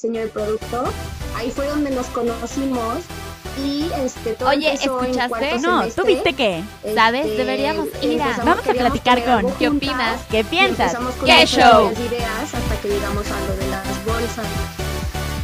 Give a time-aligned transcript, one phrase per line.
[0.00, 0.84] diseño de producto.
[1.36, 3.04] Ahí fue donde nos conocimos
[3.62, 5.28] y este todo Oye, en ¿escuchaste?
[5.28, 6.02] cuarto No, semestre.
[6.02, 6.62] ¿tú viste qué?
[6.94, 7.26] ¿Sabes?
[7.26, 8.38] Este, Deberíamos ir a...
[8.38, 9.52] Vamos a platicar con...
[9.58, 10.22] ¿Qué opinas?
[10.30, 10.94] ¿Qué piensas?
[10.94, 11.90] empezamos con ¿Qué show?
[11.92, 14.46] ideas hasta que llegamos a lo de las bolsas.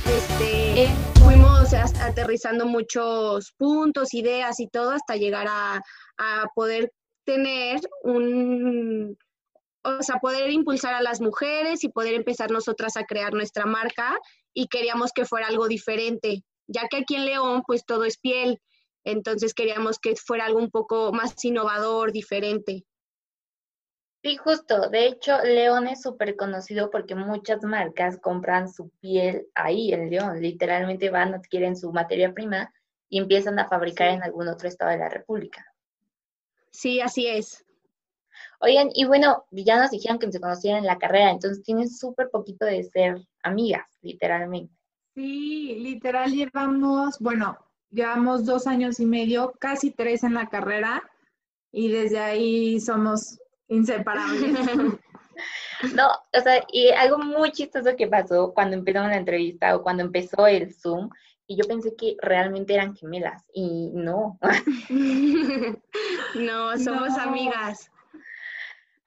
[0.06, 0.88] Este, Eh.
[1.23, 5.83] fuimos aterrizando muchos puntos, ideas y todo hasta llegar a,
[6.17, 6.93] a poder
[7.27, 9.19] tener un,
[9.83, 14.17] o sea, poder impulsar a las mujeres y poder empezar nosotras a crear nuestra marca
[14.57, 18.62] y queríamos que fuera algo diferente, ya que aquí en León pues todo es piel,
[19.05, 22.87] entonces queríamos que fuera algo un poco más innovador, diferente.
[24.24, 24.88] Sí, justo.
[24.88, 30.41] De hecho, León es súper conocido porque muchas marcas compran su piel ahí en León.
[30.41, 32.73] Literalmente van, adquieren su materia prima
[33.09, 35.64] y empiezan a fabricar en algún otro estado de la República.
[36.73, 37.64] Sí, así es.
[38.61, 42.30] Oigan, y bueno, ya nos dijeron que se conocieron en la carrera, entonces tienen súper
[42.30, 44.74] poquito de ser amigas, literalmente.
[45.14, 47.56] Sí, literal llevamos, bueno,
[47.91, 51.02] llevamos dos años y medio, casi tres en la carrera
[51.72, 54.52] y desde ahí somos inseparables.
[55.94, 60.02] No, o sea, y algo muy chistoso que pasó cuando empezamos la entrevista o cuando
[60.02, 61.11] empezó el Zoom,
[61.47, 64.39] y yo pensé que realmente eran gemelas, y no.
[66.34, 67.22] no, somos No.
[67.22, 67.91] amigas.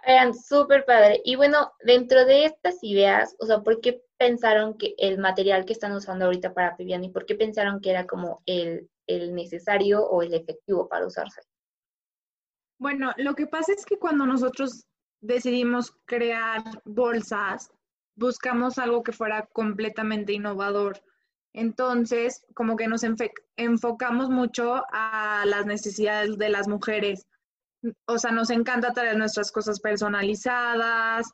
[0.05, 1.19] Eran súper padre.
[1.25, 5.73] Y bueno, dentro de estas ideas, o sea, ¿por qué pensaron que el material que
[5.73, 10.21] están usando ahorita para Piviani, por qué pensaron que era como el, el necesario o
[10.21, 11.41] el efectivo para usarse?
[12.77, 14.85] Bueno, lo que pasa es que cuando nosotros
[15.21, 17.71] decidimos crear bolsas,
[18.15, 21.01] buscamos algo que fuera completamente innovador.
[21.53, 23.03] Entonces, como que nos
[23.57, 27.25] enfocamos mucho a las necesidades de las mujeres.
[28.05, 31.31] O sea, nos encanta traer nuestras cosas personalizadas.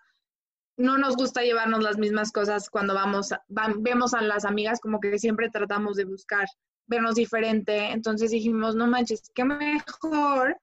[0.77, 4.99] No nos gusta llevarnos las mismas cosas cuando vamos, vam- vemos a las amigas, como
[4.99, 6.45] que siempre tratamos de buscar
[6.87, 7.91] vernos diferente.
[7.91, 10.57] Entonces dijimos, no manches, qué mejor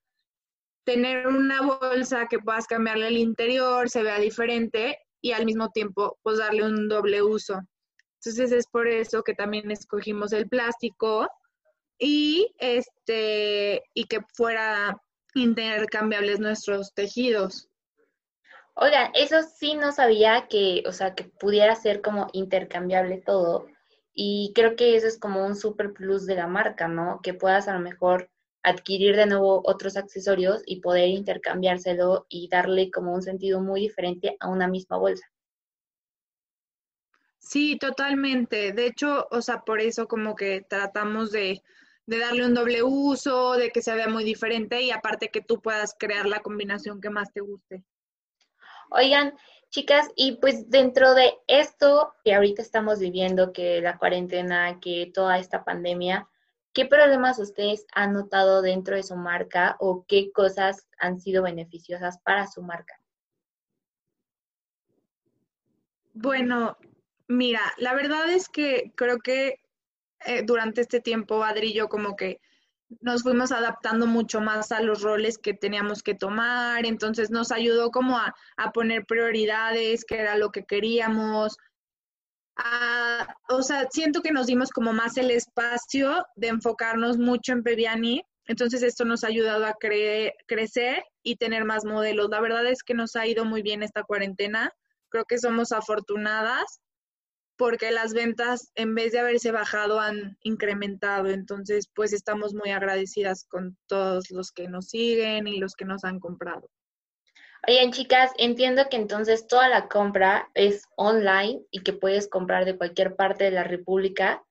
[0.84, 6.18] tener una bolsa que puedas cambiarle el interior, se vea diferente y al mismo tiempo
[6.22, 7.60] pues darle un doble uso.
[8.16, 11.28] Entonces es por eso que también escogimos el plástico
[11.98, 14.96] y este y que fuera
[15.34, 17.68] intercambiables nuestros tejidos.
[18.74, 23.66] Oigan, eso sí no sabía que, o sea, que pudiera ser como intercambiable todo.
[24.14, 27.20] Y creo que eso es como un super plus de la marca, ¿no?
[27.22, 28.30] Que puedas a lo mejor
[28.62, 34.36] adquirir de nuevo otros accesorios y poder intercambiárselo y darle como un sentido muy diferente
[34.40, 35.26] a una misma bolsa.
[37.38, 38.72] Sí, totalmente.
[38.72, 41.62] De hecho, o sea, por eso como que tratamos de,
[42.06, 45.60] de darle un doble uso, de que se vea muy diferente y aparte que tú
[45.60, 47.84] puedas crear la combinación que más te guste.
[48.94, 49.34] Oigan,
[49.70, 55.38] chicas, y pues dentro de esto que ahorita estamos viviendo, que la cuarentena, que toda
[55.38, 56.28] esta pandemia,
[56.74, 62.18] ¿qué problemas ustedes han notado dentro de su marca o qué cosas han sido beneficiosas
[62.18, 63.00] para su marca?
[66.12, 66.76] Bueno,
[67.28, 69.60] mira, la verdad es que creo que
[70.26, 72.42] eh, durante este tiempo, Adri yo como que
[73.00, 77.90] nos fuimos adaptando mucho más a los roles que teníamos que tomar, entonces nos ayudó
[77.90, 81.56] como a, a poner prioridades, que era lo que queríamos.
[82.56, 87.62] a- o sea, siento que nos dimos como más el espacio de enfocarnos mucho en
[87.62, 92.28] Peviani, entonces esto nos ha ayudado a cre- crecer y tener más modelos.
[92.30, 94.72] La verdad es que nos ha ido muy bien esta cuarentena
[95.08, 96.80] creo que somos afortunadas
[97.62, 101.28] porque las ventas en vez de haberse bajado han incrementado.
[101.28, 106.02] Entonces, pues estamos muy agradecidas con todos los que nos siguen y los que nos
[106.02, 106.68] han comprado.
[107.68, 112.76] Oigan, chicas, entiendo que entonces toda la compra es online y que puedes comprar de
[112.76, 114.42] cualquier parte de la República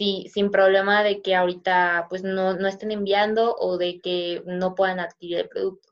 [0.00, 4.74] sí, sin problema de que ahorita pues no, no estén enviando o de que no
[4.74, 5.89] puedan adquirir el producto.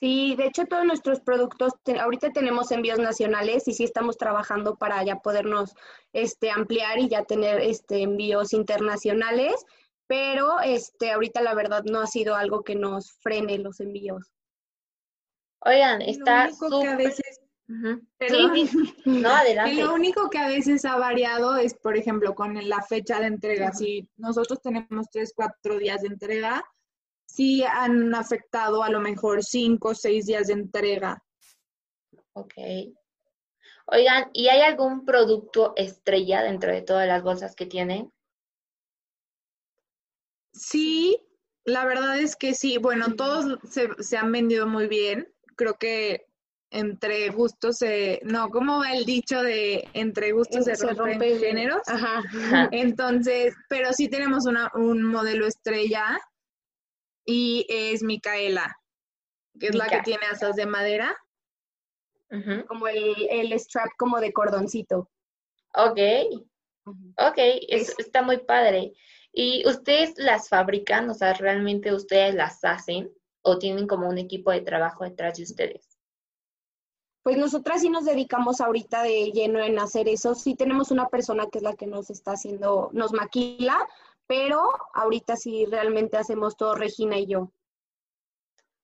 [0.00, 4.76] Sí, de hecho todos nuestros productos, te- ahorita tenemos envíos nacionales y sí estamos trabajando
[4.76, 5.74] para ya podernos
[6.14, 9.52] este, ampliar y ya tener este, envíos internacionales,
[10.06, 14.32] pero este, ahorita la verdad no ha sido algo que nos frene los envíos.
[15.64, 17.40] Oigan, Lo está único que a veces.
[18.18, 18.54] Perdón.
[18.56, 19.74] Sí, sí, no, adelante.
[19.74, 23.72] lo único que a veces ha variado es, por ejemplo, con la fecha de entrega.
[23.72, 26.64] Si nosotros tenemos tres, cuatro días de entrega,
[27.30, 31.22] sí han afectado a lo mejor cinco o seis días de entrega.
[32.32, 32.54] Ok.
[33.86, 38.12] Oigan, ¿y hay algún producto estrella dentro de todas las bolsas que tienen?
[40.52, 41.20] Sí,
[41.64, 42.78] la verdad es que sí.
[42.78, 45.32] Bueno, todos se, se han vendido muy bien.
[45.56, 46.26] Creo que
[46.70, 51.82] entre gustos se, no, ¿cómo va el dicho de entre gustos se, rompen, géneros?
[51.86, 52.22] Ajá.
[52.70, 56.18] Entonces, pero sí tenemos una, un modelo estrella
[57.30, 58.76] y es Micaela,
[59.58, 61.16] que es la que tiene asas de madera.
[62.68, 65.10] Como el, el, strap como de cordoncito.
[65.74, 65.98] Ok,
[67.18, 67.38] ok,
[67.98, 68.92] está muy padre.
[69.32, 71.08] ¿Y ustedes las fabrican?
[71.10, 73.12] O sea, ¿realmente ustedes las hacen?
[73.42, 75.98] ¿O tienen como un equipo de trabajo detrás de ustedes?
[77.22, 80.34] Pues nosotras sí nos dedicamos ahorita de lleno en hacer eso.
[80.34, 83.88] Sí tenemos una persona que es la que nos está haciendo, nos maquila,
[84.30, 84.62] pero
[84.94, 87.50] ahorita sí realmente hacemos todo Regina y yo.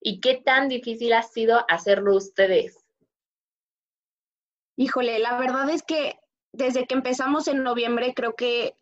[0.01, 2.85] ¿Y qué tan difícil ha sido hacerlo ustedes?
[4.77, 6.19] Híjole, la verdad es que
[6.53, 8.75] desde que empezamos en noviembre creo que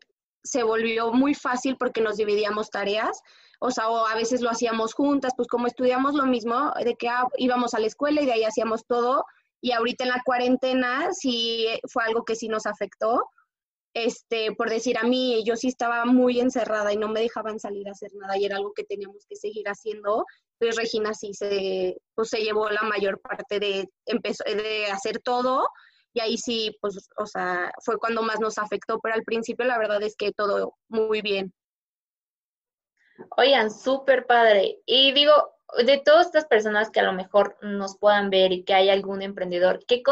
[0.42, 3.20] se volvió muy fácil porque nos dividíamos tareas,
[3.60, 7.10] o sea, o a veces lo hacíamos juntas, pues como estudiamos lo mismo, de que
[7.10, 9.26] ah, íbamos a la escuela y de ahí hacíamos todo,
[9.60, 13.28] y ahorita en la cuarentena sí fue algo que sí nos afectó.
[13.94, 17.88] Este, por decir a mí, yo sí estaba muy encerrada y no me dejaban salir
[17.88, 20.26] a hacer nada y era algo que teníamos que seguir haciendo.
[20.58, 25.68] Pues Regina sí se, pues, se llevó la mayor parte de, empezó, de hacer todo
[26.12, 29.78] y ahí sí, pues, o sea, fue cuando más nos afectó, pero al principio la
[29.78, 31.52] verdad es que todo muy bien.
[33.36, 34.80] Oigan, súper padre.
[34.86, 35.32] Y digo,
[35.84, 39.22] de todas estas personas que a lo mejor nos puedan ver y que hay algún
[39.22, 40.02] emprendedor, ¿qué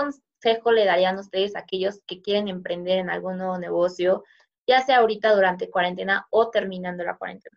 [0.42, 4.24] consejo le darían ustedes a aquellos que quieren emprender en algún nuevo negocio,
[4.66, 7.56] ya sea ahorita durante cuarentena o terminando la cuarentena?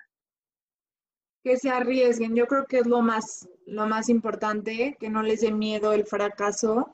[1.43, 5.41] Que se arriesguen, yo creo que es lo más, lo más importante, que no les
[5.41, 6.93] dé miedo el fracaso,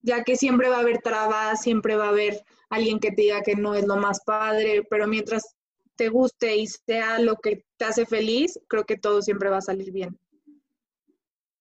[0.00, 3.42] ya que siempre va a haber trabas, siempre va a haber alguien que te diga
[3.42, 5.56] que no es lo más padre, pero mientras
[5.96, 9.62] te guste y sea lo que te hace feliz, creo que todo siempre va a
[9.62, 10.18] salir bien.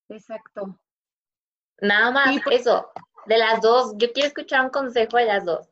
[0.09, 0.79] Exacto.
[1.81, 2.91] Nada más eso,
[3.31, 3.93] de las dos.
[3.97, 5.67] Yo quiero escuchar un consejo de las dos.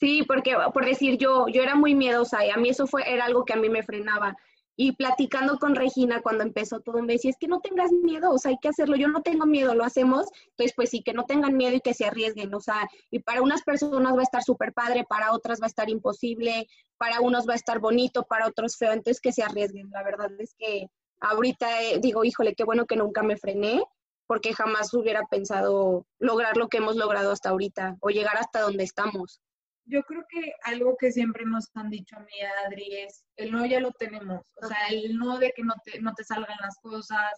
[0.00, 3.26] Sí, porque por decir yo, yo era muy miedosa y a mí eso fue, era
[3.26, 4.36] algo que a mí me frenaba.
[4.74, 8.38] Y platicando con Regina cuando empezó todo, me decía, es que no tengas miedo, o
[8.38, 11.24] sea, hay que hacerlo, yo no tengo miedo, lo hacemos, entonces pues sí, que no
[11.24, 14.42] tengan miedo y que se arriesguen, o sea, y para unas personas va a estar
[14.42, 18.48] súper padre, para otras va a estar imposible, para unos va a estar bonito, para
[18.48, 20.86] otros feo, entonces que se arriesguen, la verdad es que
[21.20, 23.84] ahorita eh, digo, híjole, qué bueno que nunca me frené,
[24.26, 28.84] porque jamás hubiera pensado lograr lo que hemos logrado hasta ahorita o llegar hasta donde
[28.84, 29.40] estamos.
[29.84, 32.32] Yo creo que algo que siempre nos han dicho a mí,
[32.66, 34.40] Adri, es el no ya lo tenemos.
[34.62, 37.32] O sea, el no de que no te, no te salgan las cosas,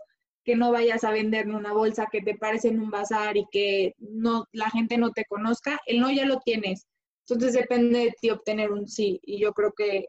[0.44, 3.94] que no vayas a vender una bolsa que te parece en un bazar y que
[3.98, 6.86] no la gente no te conozca, el no ya lo tienes.
[7.26, 9.18] Entonces depende de ti obtener un sí.
[9.22, 10.08] Y yo creo que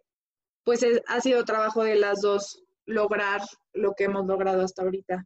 [0.65, 3.41] pues ha sido trabajo de las dos lograr
[3.73, 5.25] lo que hemos logrado hasta ahorita.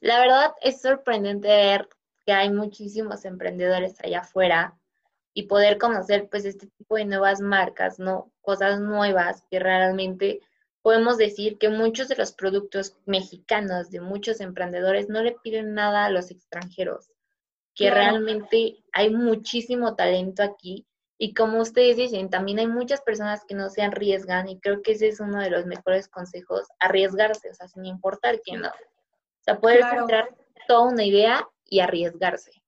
[0.00, 1.88] La verdad es sorprendente ver
[2.26, 4.78] que hay muchísimos emprendedores allá afuera
[5.32, 8.32] y poder conocer pues este tipo de nuevas marcas, ¿no?
[8.40, 10.40] Cosas nuevas que realmente
[10.82, 16.04] podemos decir que muchos de los productos mexicanos de muchos emprendedores no le piden nada
[16.04, 17.10] a los extranjeros,
[17.74, 20.86] que realmente hay muchísimo talento aquí
[21.16, 24.92] y como ustedes dicen, también hay muchas personas que no se arriesgan y creo que
[24.92, 28.70] ese es uno de los mejores consejos, arriesgarse, o sea, sin importar quién no.
[29.44, 30.34] O sea, poder encontrar
[30.66, 32.62] toda una idea y arriesgarse.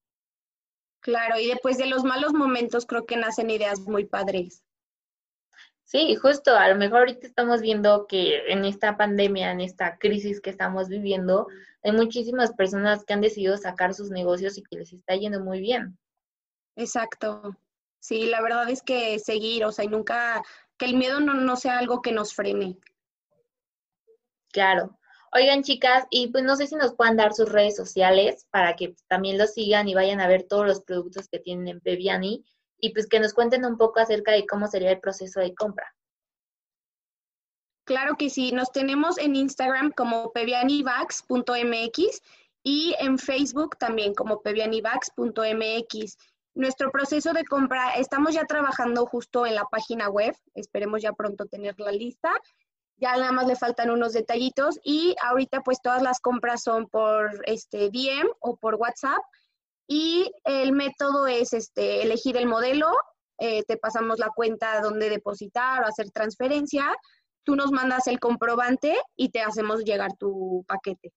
[1.00, 4.62] Claro, y después de los malos momentos creo que nacen ideas muy padres.
[5.84, 10.42] Sí, justo, a lo mejor ahorita estamos viendo que en esta pandemia, en esta crisis
[10.42, 11.46] que estamos viviendo,
[11.82, 15.60] hay muchísimas personas que han decidido sacar sus negocios y que les está yendo muy
[15.60, 15.96] bien.
[16.74, 17.56] Exacto.
[18.00, 20.42] Sí, la verdad es que seguir, o sea, y nunca,
[20.76, 22.76] que el miedo no, no sea algo que nos frene.
[24.52, 24.98] Claro.
[25.32, 28.94] Oigan, chicas, y pues no sé si nos puedan dar sus redes sociales para que
[29.08, 32.44] también los sigan y vayan a ver todos los productos que tienen en Peviani
[32.78, 35.94] y pues que nos cuenten un poco acerca de cómo sería el proceso de compra.
[37.84, 42.22] Claro que sí, nos tenemos en Instagram como pevianivax.mx
[42.64, 46.16] y en Facebook también como pevianivax.mx.
[46.54, 51.46] Nuestro proceso de compra, estamos ya trabajando justo en la página web, esperemos ya pronto
[51.46, 52.32] tener la lista.
[52.98, 57.42] Ya nada más le faltan unos detallitos y ahorita pues todas las compras son por
[57.46, 59.22] este DM o por WhatsApp
[59.86, 62.88] y el método es este elegir el modelo,
[63.38, 66.96] eh, te pasamos la cuenta donde depositar o hacer transferencia,
[67.44, 71.12] tú nos mandas el comprobante y te hacemos llegar tu paquete.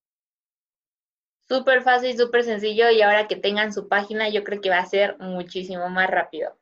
[1.47, 4.85] Súper fácil, súper sencillo y ahora que tengan su página yo creo que va a
[4.85, 6.55] ser muchísimo más rápido.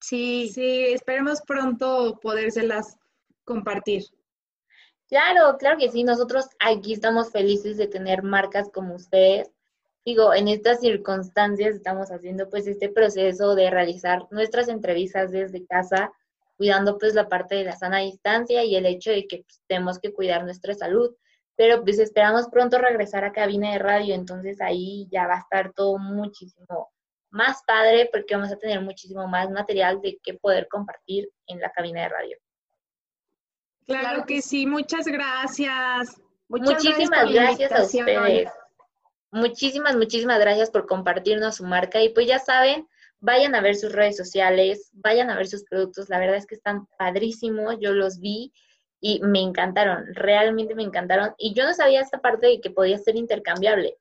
[0.00, 2.96] Sí, sí, esperemos pronto podérselas
[3.44, 4.04] compartir.
[5.08, 9.50] Claro, claro que sí, nosotros aquí estamos felices de tener marcas como ustedes
[10.08, 16.10] digo, en estas circunstancias estamos haciendo pues este proceso de realizar nuestras entrevistas desde casa,
[16.56, 19.98] cuidando pues la parte de la sana distancia y el hecho de que pues, tenemos
[19.98, 21.14] que cuidar nuestra salud.
[21.56, 25.74] Pero pues esperamos pronto regresar a cabina de radio, entonces ahí ya va a estar
[25.74, 26.90] todo muchísimo
[27.30, 31.70] más padre porque vamos a tener muchísimo más material de que poder compartir en la
[31.70, 32.38] cabina de radio.
[33.88, 36.20] Claro que sí, muchas gracias.
[36.48, 38.50] muchísimas gracias, a ustedes.
[39.30, 42.86] Muchísimas, muchísimas gracias por compartirnos su marca y pues ya saben,
[43.20, 46.54] vayan a ver sus redes sociales, vayan a ver sus productos, la verdad es que
[46.54, 48.52] están padrísimos, yo los vi
[49.00, 52.98] y me encantaron, realmente me encantaron y yo no sabía esta parte de que podía
[52.98, 53.96] ser intercambiable.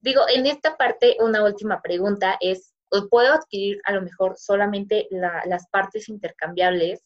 [0.00, 2.74] Digo, en esta parte una última pregunta es,
[3.10, 7.02] ¿puedo adquirir a lo mejor solamente las partes intercambiables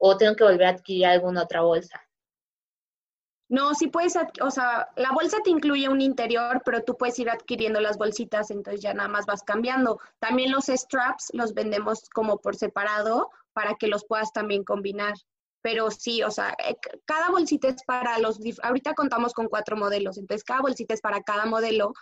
[0.00, 2.00] o tengo que volver a adquirir alguna otra bolsa?
[3.50, 7.28] No, sí puedes, o sea, la bolsa te incluye un interior, pero tú puedes ir
[7.28, 9.98] adquiriendo las bolsitas, entonces ya nada más vas cambiando.
[10.20, 15.14] También los straps los vendemos como por separado para que los puedas también combinar.
[15.62, 20.16] Pero sí, o sea, eh, cada bolsita es para los, ahorita contamos con cuatro modelos,
[20.16, 21.92] entonces cada bolsita es para cada modelo.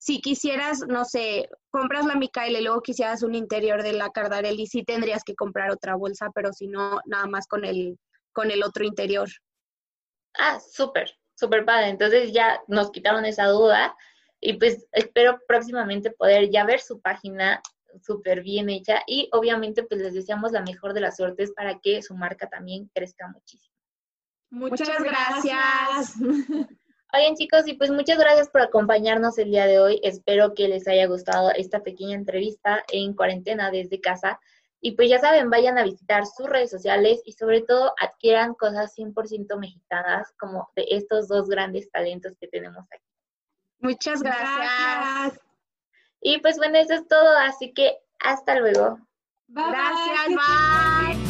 [0.00, 4.66] Si quisieras, no sé, compras la Micaela y luego quisieras un interior de la Cardarelli,
[4.66, 7.98] sí tendrías que comprar otra bolsa, pero si no, nada más con el,
[8.32, 9.28] con el otro interior.
[10.38, 11.88] Ah, súper, súper padre.
[11.88, 13.94] Entonces ya nos quitaron esa duda
[14.40, 17.60] y pues espero próximamente poder ya ver su página
[18.02, 22.00] súper bien hecha y obviamente pues les deseamos la mejor de las suertes para que
[22.00, 23.74] su marca también crezca muchísimo.
[24.48, 26.14] Muchas, gracias.
[27.12, 30.00] Oigan chicos, y pues muchas gracias por acompañarnos el día de hoy.
[30.04, 34.38] Espero que les haya gustado esta pequeña entrevista en cuarentena desde casa.
[34.80, 38.94] Y pues ya saben, vayan a visitar sus redes sociales y sobre todo adquieran cosas
[38.96, 43.04] 100% mexicanas como de estos dos grandes talentos que tenemos aquí.
[43.80, 45.40] Muchas gracias.
[46.20, 48.98] Y pues bueno, eso es todo, así que hasta luego.
[49.48, 51.29] gracias, bye.